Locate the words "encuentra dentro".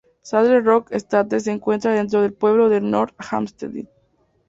1.51-2.23